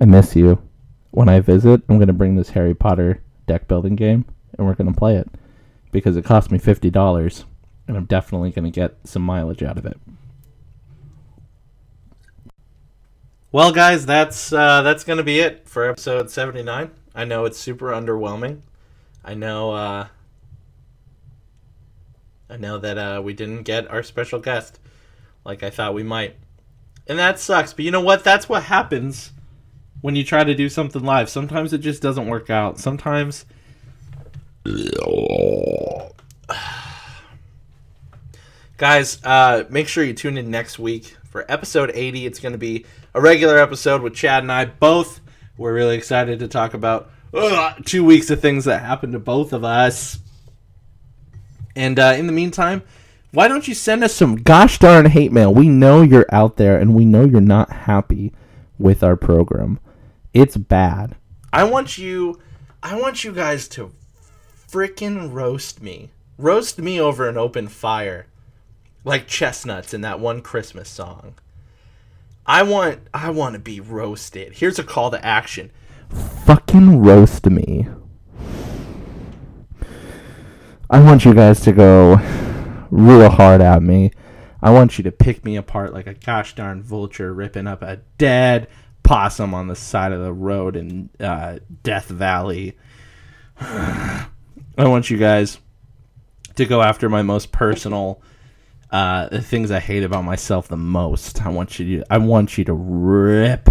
I 0.00 0.04
miss 0.04 0.36
you. 0.36 0.62
When 1.10 1.28
I 1.28 1.40
visit, 1.40 1.82
I'm 1.88 1.98
going 1.98 2.06
to 2.06 2.12
bring 2.12 2.36
this 2.36 2.50
Harry 2.50 2.74
Potter 2.74 3.22
deck 3.46 3.68
building 3.68 3.96
game, 3.96 4.24
and 4.56 4.66
we're 4.66 4.74
going 4.74 4.92
to 4.92 4.98
play 4.98 5.16
it 5.16 5.28
because 5.90 6.16
it 6.16 6.24
cost 6.24 6.50
me 6.50 6.58
fifty 6.58 6.90
dollars, 6.90 7.44
and 7.86 7.96
I'm 7.96 8.04
definitely 8.04 8.50
going 8.50 8.64
to 8.64 8.70
get 8.70 8.96
some 9.04 9.22
mileage 9.22 9.62
out 9.62 9.78
of 9.78 9.86
it. 9.86 9.98
Well, 13.50 13.72
guys, 13.72 14.06
that's 14.06 14.52
uh, 14.52 14.80
that's 14.82 15.04
going 15.04 15.18
to 15.18 15.22
be 15.22 15.40
it 15.40 15.68
for 15.68 15.88
episode 15.88 16.30
seventy 16.30 16.62
nine. 16.62 16.90
I 17.14 17.26
know 17.26 17.44
it's 17.44 17.58
super 17.58 17.88
underwhelming. 17.88 18.62
I 19.22 19.34
know. 19.34 19.72
Uh, 19.72 20.06
I 22.48 22.56
know 22.56 22.78
that 22.78 22.96
uh, 22.96 23.20
we 23.22 23.34
didn't 23.34 23.64
get 23.64 23.90
our 23.90 24.02
special 24.02 24.38
guest 24.38 24.78
like 25.44 25.62
I 25.62 25.68
thought 25.68 25.92
we 25.92 26.02
might, 26.02 26.36
and 27.06 27.18
that 27.18 27.38
sucks. 27.38 27.74
But 27.74 27.84
you 27.84 27.90
know 27.90 28.00
what? 28.00 28.24
That's 28.24 28.48
what 28.48 28.62
happens 28.62 29.32
when 30.00 30.16
you 30.16 30.24
try 30.24 30.44
to 30.44 30.54
do 30.54 30.70
something 30.70 31.02
live. 31.02 31.28
Sometimes 31.28 31.74
it 31.74 31.78
just 31.78 32.00
doesn't 32.00 32.28
work 32.28 32.48
out. 32.48 32.78
Sometimes. 32.78 33.44
Guys, 38.82 39.20
uh, 39.22 39.62
make 39.70 39.86
sure 39.86 40.02
you 40.02 40.12
tune 40.12 40.36
in 40.36 40.50
next 40.50 40.76
week 40.76 41.16
for 41.30 41.44
episode 41.48 41.92
80. 41.94 42.26
It's 42.26 42.40
going 42.40 42.50
to 42.50 42.58
be 42.58 42.84
a 43.14 43.20
regular 43.20 43.56
episode 43.56 44.02
with 44.02 44.12
Chad 44.12 44.42
and 44.42 44.50
I 44.50 44.64
both. 44.64 45.20
We're 45.56 45.72
really 45.72 45.96
excited 45.96 46.40
to 46.40 46.48
talk 46.48 46.74
about 46.74 47.08
uh, 47.32 47.74
two 47.84 48.04
weeks 48.04 48.28
of 48.30 48.40
things 48.40 48.64
that 48.64 48.82
happened 48.82 49.12
to 49.12 49.20
both 49.20 49.52
of 49.52 49.62
us. 49.62 50.18
And 51.76 51.96
uh, 51.96 52.14
in 52.16 52.26
the 52.26 52.32
meantime, 52.32 52.82
why 53.30 53.46
don't 53.46 53.68
you 53.68 53.74
send 53.74 54.02
us 54.02 54.14
some 54.14 54.42
gosh 54.42 54.80
darn 54.80 55.06
hate 55.06 55.30
mail? 55.30 55.54
We 55.54 55.68
know 55.68 56.02
you're 56.02 56.26
out 56.32 56.56
there 56.56 56.76
and 56.76 56.92
we 56.92 57.04
know 57.04 57.24
you're 57.24 57.40
not 57.40 57.70
happy 57.70 58.32
with 58.80 59.04
our 59.04 59.14
program. 59.14 59.78
It's 60.34 60.56
bad. 60.56 61.14
I 61.52 61.62
want 61.62 61.98
you 61.98 62.40
I 62.82 63.00
want 63.00 63.22
you 63.22 63.30
guys 63.30 63.68
to 63.68 63.92
freaking 64.68 65.32
roast 65.32 65.80
me. 65.80 66.10
Roast 66.36 66.80
me 66.80 67.00
over 67.00 67.28
an 67.28 67.38
open 67.38 67.68
fire. 67.68 68.26
Like 69.04 69.26
chestnuts 69.26 69.92
in 69.92 70.00
that 70.02 70.20
one 70.20 70.42
Christmas 70.42 70.88
song. 70.88 71.34
I 72.46 72.62
want 72.62 73.00
I 73.14 73.30
want 73.30 73.54
to 73.54 73.58
be 73.58 73.80
roasted. 73.80 74.54
Here's 74.54 74.78
a 74.78 74.84
call 74.84 75.10
to 75.10 75.24
action. 75.24 75.70
Fucking 76.44 77.00
roast 77.00 77.46
me. 77.46 77.88
I 80.90 81.00
want 81.00 81.24
you 81.24 81.34
guys 81.34 81.60
to 81.60 81.72
go 81.72 82.18
real 82.90 83.30
hard 83.30 83.60
at 83.60 83.82
me. 83.82 84.10
I 84.60 84.70
want 84.70 84.98
you 84.98 85.04
to 85.04 85.12
pick 85.12 85.44
me 85.44 85.56
apart 85.56 85.92
like 85.92 86.06
a 86.06 86.14
gosh 86.14 86.54
darn 86.54 86.82
vulture 86.82 87.32
ripping 87.32 87.66
up 87.66 87.82
a 87.82 88.00
dead 88.18 88.68
possum 89.02 89.54
on 89.54 89.68
the 89.68 89.74
side 89.74 90.12
of 90.12 90.20
the 90.20 90.32
road 90.32 90.76
in 90.76 91.10
uh, 91.18 91.58
Death 91.82 92.08
Valley. 92.08 92.76
I 93.60 94.28
want 94.78 95.10
you 95.10 95.16
guys 95.16 95.58
to 96.56 96.66
go 96.66 96.82
after 96.82 97.08
my 97.08 97.22
most 97.22 97.52
personal 97.52 98.20
uh, 98.92 99.26
the 99.30 99.40
things 99.40 99.70
I 99.70 99.80
hate 99.80 100.02
about 100.02 100.22
myself 100.24 100.68
the 100.68 100.76
most. 100.76 101.44
I 101.44 101.48
want 101.48 101.78
you 101.78 101.98
to 101.98 102.12
I 102.12 102.18
want 102.18 102.58
you 102.58 102.64
to 102.64 102.74
rip 102.74 103.70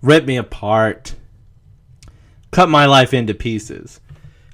rip 0.00 0.24
me 0.24 0.38
apart. 0.38 1.14
Cut 2.50 2.70
my 2.70 2.86
life 2.86 3.12
into 3.12 3.34
pieces. 3.34 4.00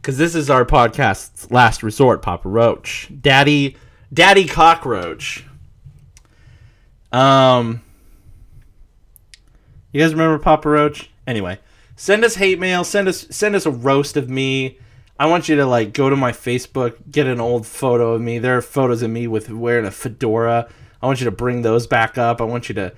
Cuz 0.02 0.18
this 0.18 0.34
is 0.34 0.50
our 0.50 0.64
podcast's 0.64 1.50
last 1.52 1.84
resort, 1.84 2.20
Papa 2.20 2.48
Roach. 2.48 3.08
Daddy 3.20 3.76
Daddy 4.12 4.46
Cockroach. 4.46 5.44
Um 7.12 7.80
You 9.92 10.00
guys 10.00 10.12
remember 10.12 10.40
Papa 10.40 10.68
Roach? 10.68 11.10
Anyway, 11.28 11.60
send 11.94 12.24
us 12.24 12.34
hate 12.34 12.58
mail, 12.58 12.82
send 12.82 13.06
us 13.06 13.28
send 13.30 13.54
us 13.54 13.66
a 13.66 13.70
roast 13.70 14.16
of 14.16 14.28
me. 14.28 14.78
I 15.18 15.26
want 15.26 15.48
you 15.48 15.56
to 15.56 15.66
like 15.66 15.92
go 15.92 16.10
to 16.10 16.16
my 16.16 16.32
Facebook, 16.32 16.96
get 17.10 17.26
an 17.26 17.40
old 17.40 17.66
photo 17.66 18.14
of 18.14 18.20
me. 18.20 18.38
There 18.38 18.56
are 18.56 18.62
photos 18.62 19.02
of 19.02 19.10
me 19.10 19.26
with 19.26 19.48
wearing 19.48 19.86
a 19.86 19.90
fedora. 19.90 20.68
I 21.00 21.06
want 21.06 21.20
you 21.20 21.26
to 21.26 21.30
bring 21.30 21.62
those 21.62 21.86
back 21.86 22.18
up. 22.18 22.40
I 22.40 22.44
want 22.44 22.68
you 22.68 22.74
to 22.76 22.92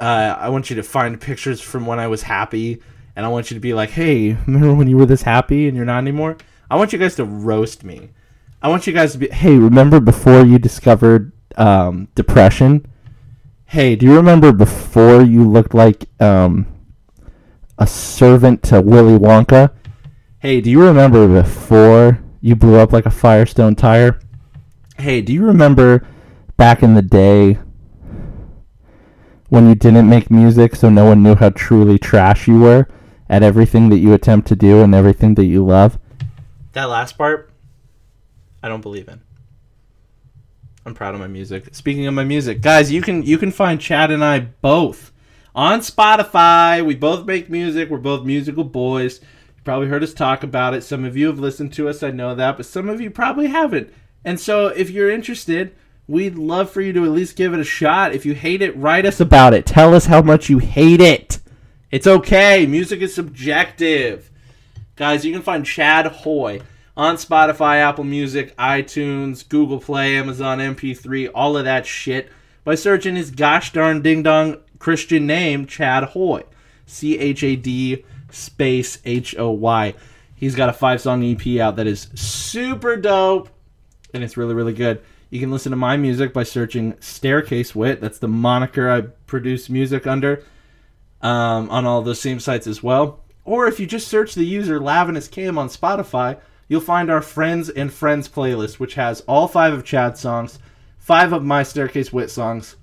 uh, 0.00 0.36
I 0.38 0.48
want 0.48 0.70
you 0.70 0.76
to 0.76 0.82
find 0.82 1.20
pictures 1.20 1.60
from 1.60 1.86
when 1.86 1.98
I 1.98 2.06
was 2.06 2.22
happy, 2.22 2.82
and 3.14 3.24
I 3.24 3.28
want 3.28 3.50
you 3.50 3.54
to 3.54 3.60
be 3.60 3.74
like, 3.74 3.90
"Hey, 3.90 4.36
remember 4.46 4.74
when 4.74 4.88
you 4.88 4.96
were 4.96 5.06
this 5.06 5.22
happy 5.22 5.66
and 5.66 5.76
you're 5.76 5.86
not 5.86 5.98
anymore?" 5.98 6.36
I 6.70 6.76
want 6.76 6.92
you 6.92 6.98
guys 6.98 7.16
to 7.16 7.24
roast 7.24 7.84
me. 7.84 8.10
I 8.62 8.68
want 8.68 8.86
you 8.86 8.92
guys 8.92 9.12
to 9.12 9.18
be, 9.18 9.28
"Hey, 9.28 9.56
remember 9.56 10.00
before 10.00 10.42
you 10.42 10.58
discovered 10.58 11.32
um, 11.56 12.08
depression? 12.14 12.86
Hey, 13.66 13.96
do 13.96 14.06
you 14.06 14.14
remember 14.16 14.52
before 14.52 15.22
you 15.22 15.48
looked 15.48 15.74
like 15.74 16.08
um, 16.20 16.66
a 17.78 17.86
servant 17.86 18.62
to 18.64 18.80
Willy 18.80 19.18
Wonka?" 19.18 19.72
Hey, 20.40 20.60
do 20.60 20.70
you 20.70 20.82
remember 20.82 21.26
before 21.26 22.20
you 22.42 22.54
blew 22.54 22.76
up 22.76 22.92
like 22.92 23.06
a 23.06 23.10
Firestone 23.10 23.74
tire? 23.74 24.20
Hey, 24.98 25.22
do 25.22 25.32
you 25.32 25.42
remember 25.42 26.06
back 26.58 26.82
in 26.82 26.92
the 26.92 27.00
day 27.00 27.58
when 29.48 29.66
you 29.66 29.74
didn't 29.74 30.10
make 30.10 30.30
music 30.30 30.76
so 30.76 30.90
no 30.90 31.06
one 31.06 31.22
knew 31.22 31.36
how 31.36 31.48
truly 31.48 31.98
trash 31.98 32.46
you 32.46 32.60
were 32.60 32.86
at 33.30 33.42
everything 33.42 33.88
that 33.88 33.96
you 33.96 34.12
attempt 34.12 34.46
to 34.48 34.56
do 34.56 34.82
and 34.82 34.94
everything 34.94 35.36
that 35.36 35.46
you 35.46 35.64
love? 35.64 35.98
That 36.72 36.90
last 36.90 37.16
part, 37.16 37.50
I 38.62 38.68
don't 38.68 38.82
believe 38.82 39.08
in. 39.08 39.22
I'm 40.84 40.92
proud 40.92 41.14
of 41.14 41.20
my 41.20 41.28
music. 41.28 41.74
Speaking 41.74 42.06
of 42.06 42.12
my 42.12 42.24
music, 42.24 42.60
guys, 42.60 42.92
you 42.92 43.00
can 43.00 43.22
you 43.22 43.38
can 43.38 43.50
find 43.50 43.80
Chad 43.80 44.10
and 44.10 44.22
I 44.22 44.40
both 44.40 45.12
on 45.54 45.80
Spotify. 45.80 46.84
We 46.84 46.94
both 46.94 47.24
make 47.24 47.48
music. 47.48 47.88
We're 47.88 47.96
both 47.96 48.26
musical 48.26 48.64
boys 48.64 49.20
probably 49.66 49.88
heard 49.88 50.04
us 50.04 50.14
talk 50.14 50.44
about 50.44 50.74
it. 50.74 50.84
Some 50.84 51.04
of 51.04 51.16
you 51.16 51.26
have 51.26 51.40
listened 51.40 51.72
to 51.74 51.88
us, 51.88 52.02
I 52.02 52.12
know 52.12 52.36
that, 52.36 52.56
but 52.56 52.64
some 52.66 52.88
of 52.88 53.00
you 53.00 53.10
probably 53.10 53.48
haven't. 53.48 53.92
And 54.24 54.38
so 54.38 54.68
if 54.68 54.90
you're 54.90 55.10
interested, 55.10 55.74
we'd 56.06 56.36
love 56.36 56.70
for 56.70 56.80
you 56.80 56.92
to 56.92 57.04
at 57.04 57.10
least 57.10 57.36
give 57.36 57.52
it 57.52 57.58
a 57.58 57.64
shot. 57.64 58.14
If 58.14 58.24
you 58.24 58.32
hate 58.32 58.62
it, 58.62 58.76
write 58.76 59.04
us 59.04 59.18
about 59.18 59.54
it. 59.54 59.66
Tell 59.66 59.92
us 59.92 60.06
how 60.06 60.22
much 60.22 60.48
you 60.48 60.58
hate 60.58 61.00
it. 61.00 61.40
It's 61.90 62.06
okay. 62.06 62.64
Music 62.64 63.00
is 63.00 63.12
subjective. 63.12 64.30
Guys, 64.94 65.24
you 65.24 65.32
can 65.32 65.42
find 65.42 65.66
Chad 65.66 66.06
Hoy 66.06 66.60
on 66.96 67.16
Spotify, 67.16 67.80
Apple 67.80 68.04
Music, 68.04 68.56
iTunes, 68.56 69.46
Google 69.46 69.80
Play, 69.80 70.16
Amazon 70.16 70.58
MP3, 70.58 71.28
all 71.34 71.56
of 71.56 71.64
that 71.64 71.86
shit 71.86 72.30
by 72.62 72.76
searching 72.76 73.16
his 73.16 73.32
gosh 73.32 73.72
darn 73.72 74.00
ding 74.00 74.22
dong 74.22 74.58
Christian 74.78 75.26
name, 75.26 75.66
Chad 75.66 76.04
Hoy. 76.04 76.44
C 76.86 77.18
H 77.18 77.42
A 77.42 77.56
D 77.56 78.04
space 78.36 78.98
H 79.04 79.36
O 79.38 79.50
Y. 79.50 79.94
He's 80.34 80.54
got 80.54 80.68
a 80.68 80.72
five 80.72 81.00
song 81.00 81.24
EP 81.24 81.58
out 81.60 81.76
that 81.76 81.86
is 81.86 82.08
super 82.14 82.96
dope 82.96 83.48
and 84.12 84.22
it's 84.22 84.36
really, 84.36 84.54
really 84.54 84.74
good. 84.74 85.02
You 85.30 85.40
can 85.40 85.50
listen 85.50 85.70
to 85.70 85.76
my 85.76 85.96
music 85.96 86.32
by 86.32 86.44
searching 86.44 86.94
Staircase 87.00 87.74
Wit. 87.74 88.00
That's 88.00 88.18
the 88.18 88.28
moniker 88.28 88.90
I 88.90 89.02
produce 89.26 89.68
music 89.68 90.06
under 90.06 90.44
um, 91.20 91.68
on 91.70 91.84
all 91.84 92.02
those 92.02 92.20
same 92.20 92.38
sites 92.38 92.66
as 92.66 92.82
well. 92.82 93.24
Or 93.44 93.66
if 93.66 93.80
you 93.80 93.86
just 93.86 94.08
search 94.08 94.34
the 94.34 94.44
user 94.44 94.80
Lavenous 94.80 95.28
Cam 95.28 95.58
on 95.58 95.68
Spotify, 95.68 96.38
you'll 96.68 96.80
find 96.80 97.10
our 97.10 97.22
Friends 97.22 97.68
and 97.68 97.92
Friends 97.92 98.28
playlist, 98.28 98.78
which 98.78 98.94
has 98.94 99.20
all 99.22 99.48
five 99.48 99.72
of 99.72 99.84
Chad's 99.84 100.20
songs, 100.20 100.58
five 100.98 101.32
of 101.32 101.44
my 101.44 101.62
Staircase 101.62 102.12
Wit 102.12 102.30
songs, 102.30 102.76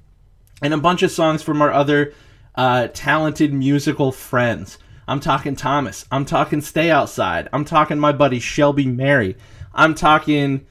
and 0.62 0.74
a 0.74 0.78
bunch 0.78 1.04
of 1.04 1.12
songs 1.12 1.44
from 1.44 1.62
our 1.62 1.72
other 1.72 2.14
uh, 2.56 2.88
talented 2.94 3.54
musical 3.54 4.12
friends. 4.12 4.78
I'm 5.08 5.20
talking 5.20 5.56
Thomas. 5.56 6.06
I'm 6.12 6.26
talking 6.26 6.62
Stay 6.62 6.90
Outside. 6.90 7.50
I'm 7.52 7.66
talking 7.66 8.00
my 8.00 8.12
buddy 8.12 8.40
Shelby 8.40 8.88
Mary. 8.88 9.36
I'm 9.74 9.96
talking 9.96 10.66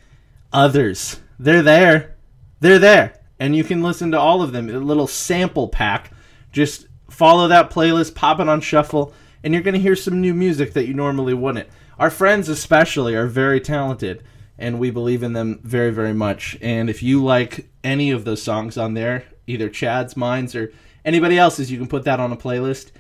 others. 0.52 1.20
They're 1.38 1.62
there. 1.62 2.16
They're 2.60 2.78
there. 2.78 3.20
And 3.38 3.54
you 3.56 3.64
can 3.64 3.82
listen 3.82 4.10
to 4.12 4.18
all 4.18 4.42
of 4.42 4.52
them. 4.52 4.70
A 4.70 4.78
little 4.78 5.06
sample 5.06 5.68
pack. 5.68 6.12
Just 6.52 6.86
follow 7.10 7.48
that 7.48 7.70
playlist, 7.70 8.14
pop 8.14 8.40
it 8.40 8.48
on 8.48 8.60
shuffle, 8.60 9.12
and 9.42 9.52
you're 9.52 9.62
going 9.62 9.74
to 9.74 9.80
hear 9.80 9.96
some 9.96 10.20
new 10.20 10.32
music 10.32 10.72
that 10.72 10.86
you 10.86 10.94
normally 10.94 11.34
wouldn't. 11.34 11.68
Our 11.98 12.10
friends, 12.10 12.48
especially, 12.48 13.14
are 13.14 13.26
very 13.26 13.60
talented, 13.60 14.22
and 14.58 14.78
we 14.78 14.90
believe 14.90 15.22
in 15.22 15.32
them 15.32 15.60
very, 15.62 15.90
very 15.90 16.14
much. 16.14 16.56
And 16.62 16.88
if 16.88 17.02
you 17.02 17.22
like 17.22 17.68
any 17.84 18.10
of 18.10 18.24
those 18.24 18.42
songs 18.42 18.78
on 18.78 18.94
there, 18.94 19.24
either 19.46 19.68
Chad's, 19.68 20.16
mine's, 20.16 20.54
or 20.54 20.72
anybody 21.04 21.38
else's, 21.38 21.70
you 21.70 21.78
can 21.78 21.88
put 21.88 22.04
that 22.04 22.20
on 22.20 22.32
a 22.32 22.36
playlist 22.36 22.92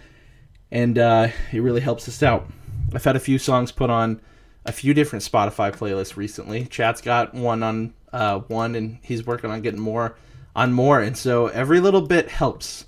and 0.72 0.98
uh, 0.98 1.28
it 1.52 1.60
really 1.60 1.82
helps 1.82 2.08
us 2.08 2.22
out. 2.22 2.48
I've 2.94 3.04
had 3.04 3.14
a 3.14 3.20
few 3.20 3.38
songs 3.38 3.70
put 3.70 3.90
on 3.90 4.20
a 4.64 4.72
few 4.72 4.94
different 4.94 5.22
Spotify 5.22 5.70
playlists 5.70 6.16
recently. 6.16 6.64
Chad's 6.64 7.02
got 7.02 7.34
one 7.34 7.62
on 7.62 7.94
uh, 8.12 8.40
one, 8.40 8.74
and 8.74 8.98
he's 9.02 9.24
working 9.24 9.50
on 9.50 9.60
getting 9.60 9.80
more 9.80 10.16
on 10.56 10.72
more. 10.72 11.00
And 11.00 11.16
so 11.16 11.48
every 11.48 11.78
little 11.78 12.00
bit 12.00 12.28
helps 12.28 12.86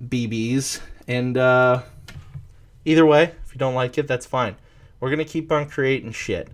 BBs. 0.00 0.80
And 1.06 1.36
uh, 1.38 1.82
either 2.84 3.06
way, 3.06 3.32
if 3.44 3.54
you 3.54 3.58
don't 3.58 3.74
like 3.74 3.98
it, 3.98 4.08
that's 4.08 4.26
fine. 4.26 4.56
We're 4.98 5.10
gonna 5.10 5.24
keep 5.24 5.50
on 5.52 5.68
creating 5.68 6.12
shit 6.12 6.48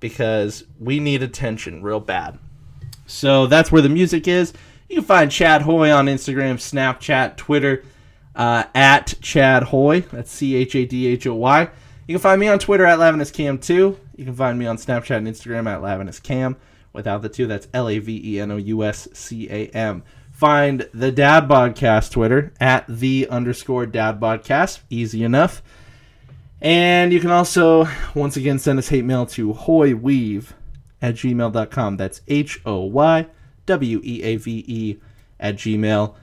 because 0.00 0.64
we 0.80 0.98
need 1.00 1.22
attention 1.22 1.82
real 1.82 2.00
bad. 2.00 2.38
So 3.06 3.46
that's 3.46 3.70
where 3.70 3.82
the 3.82 3.88
music 3.88 4.26
is. 4.26 4.52
You 4.88 4.96
can 4.96 5.04
find 5.04 5.30
Chad 5.30 5.62
Hoy 5.62 5.92
on 5.92 6.06
Instagram, 6.06 6.54
Snapchat, 6.54 7.36
Twitter, 7.36 7.84
uh, 8.38 8.64
at 8.74 9.14
Chad 9.20 9.64
Hoy. 9.64 10.00
That's 10.00 10.30
C 10.30 10.54
H 10.54 10.74
A 10.76 10.86
D 10.86 11.06
H 11.08 11.26
O 11.26 11.34
Y. 11.34 11.68
You 12.06 12.14
can 12.14 12.22
find 12.22 12.40
me 12.40 12.48
on 12.48 12.58
Twitter 12.58 12.86
at 12.86 12.98
LavenousCam2. 12.98 13.96
You 14.16 14.24
can 14.24 14.34
find 14.34 14.58
me 14.58 14.66
on 14.66 14.78
Snapchat 14.78 15.18
and 15.18 15.26
Instagram 15.26 15.66
at 15.66 15.82
LavenousCam. 15.82 16.56
Without 16.94 17.20
the 17.20 17.28
two, 17.28 17.46
that's 17.46 17.68
L 17.74 17.88
A 17.88 17.98
V 17.98 18.22
E 18.24 18.40
N 18.40 18.52
O 18.52 18.56
U 18.56 18.84
S 18.84 19.08
C 19.12 19.50
A 19.50 19.66
M. 19.68 20.04
Find 20.32 20.88
the 20.94 21.10
Dad 21.10 21.48
Podcast 21.48 22.12
Twitter 22.12 22.54
at 22.60 22.86
the 22.88 23.26
underscore 23.28 23.86
Dad 23.86 24.20
Podcast. 24.20 24.80
Easy 24.88 25.24
enough. 25.24 25.62
And 26.60 27.12
you 27.12 27.20
can 27.20 27.30
also, 27.30 27.86
once 28.14 28.36
again, 28.36 28.58
send 28.58 28.78
us 28.78 28.88
hate 28.88 29.04
mail 29.04 29.26
to 29.26 29.52
hoyweave 29.52 30.52
at 31.02 31.16
gmail.com. 31.16 31.96
That's 31.96 32.22
H 32.28 32.60
O 32.64 32.84
Y 32.84 33.26
W 33.66 34.00
E 34.02 34.22
A 34.22 34.36
V 34.36 34.64
E 34.66 34.96
at 35.40 35.56
gmail.com. 35.56 36.14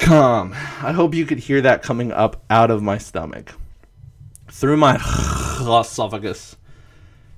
I 0.00 0.92
hope 0.92 1.14
you 1.14 1.26
could 1.26 1.38
hear 1.38 1.60
that 1.62 1.82
coming 1.82 2.12
up 2.12 2.44
out 2.50 2.70
of 2.70 2.82
my 2.82 2.98
stomach, 2.98 3.52
through 4.48 4.76
my 4.76 4.96
esophagus, 5.80 6.56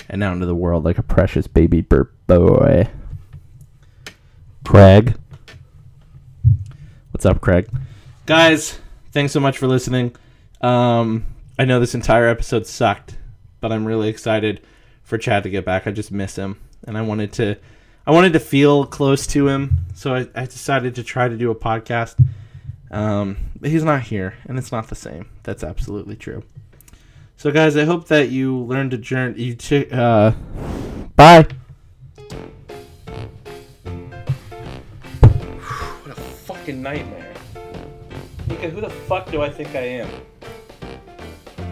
and 0.08 0.22
out 0.22 0.34
into 0.34 0.46
the 0.46 0.54
world 0.54 0.84
like 0.84 0.98
a 0.98 1.02
precious 1.02 1.46
baby 1.46 1.80
burp 1.80 2.14
boy. 2.26 2.88
Craig. 4.64 5.16
What's 7.10 7.26
up, 7.26 7.40
Craig? 7.40 7.68
Guys, 8.26 8.78
thanks 9.12 9.32
so 9.32 9.40
much 9.40 9.58
for 9.58 9.66
listening. 9.66 10.14
Um, 10.60 11.25
I 11.58 11.64
know 11.64 11.80
this 11.80 11.94
entire 11.94 12.26
episode 12.26 12.66
sucked, 12.66 13.16
but 13.60 13.72
I'm 13.72 13.84
really 13.84 14.08
excited 14.08 14.60
for 15.02 15.18
Chad 15.18 15.44
to 15.44 15.50
get 15.50 15.64
back. 15.64 15.86
I 15.86 15.92
just 15.92 16.10
miss 16.10 16.36
him, 16.36 16.60
and 16.86 16.98
I 16.98 17.02
wanted 17.02 17.32
to, 17.34 17.56
I 18.08 18.12
wanted 18.12 18.34
to 18.34 18.40
feel 18.40 18.86
close 18.86 19.26
to 19.28 19.48
him, 19.48 19.78
so 19.94 20.14
I, 20.14 20.28
I 20.34 20.44
decided 20.44 20.94
to 20.94 21.02
try 21.02 21.26
to 21.26 21.36
do 21.36 21.50
a 21.50 21.56
podcast. 21.56 22.14
Um, 22.92 23.36
but 23.60 23.68
he's 23.70 23.82
not 23.82 24.02
here, 24.02 24.34
and 24.44 24.56
it's 24.58 24.70
not 24.70 24.86
the 24.86 24.94
same. 24.94 25.28
That's 25.42 25.64
absolutely 25.64 26.14
true. 26.14 26.44
So, 27.36 27.50
guys, 27.50 27.76
I 27.76 27.84
hope 27.84 28.06
that 28.06 28.28
you 28.28 28.58
learned 28.58 28.92
to 28.92 28.98
journey. 28.98 29.42
You 29.42 29.54
t- 29.56 29.88
uh, 29.90 30.30
bye. 31.16 31.42
what 36.00 36.10
a 36.10 36.14
fucking 36.14 36.80
nightmare. 36.80 37.34
Mika, 38.48 38.70
who 38.70 38.80
the 38.80 38.90
fuck 38.90 39.32
do 39.32 39.42
I 39.42 39.50
think 39.50 39.75
I 39.75 39.80
am? 39.80 40.08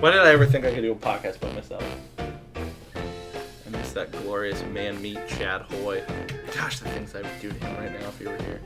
Why 0.00 0.10
did 0.10 0.20
I 0.20 0.32
ever 0.32 0.46
think 0.46 0.64
I 0.64 0.74
could 0.74 0.82
do 0.82 0.90
a 0.90 0.96
podcast 0.96 1.38
by 1.38 1.52
myself? 1.52 1.84
I 2.18 3.70
miss 3.70 3.92
that 3.92 4.10
glorious 4.10 4.60
man 4.72 5.00
meat 5.00 5.20
Chad 5.28 5.62
Hoy. 5.62 6.02
Gosh, 6.54 6.78
the 6.78 6.88
things 6.90 7.14
I 7.16 7.23
would 7.23 7.40
do 7.40 7.50
to 7.50 7.59
him 7.59 7.76
right 7.76 8.00
now 8.00 8.09
if 8.09 8.18
he 8.18 8.26
were 8.26 8.37
here. 8.37 8.61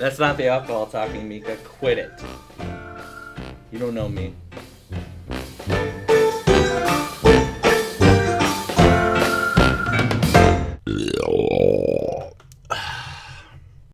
That's 0.00 0.18
not 0.18 0.38
the 0.38 0.48
alcohol 0.48 0.86
talking, 0.86 1.28
Mika. 1.28 1.56
Quit 1.56 1.98
it. 1.98 2.10
You 3.70 3.78
don't 3.78 3.94
know 3.94 4.08
me. 4.08 4.34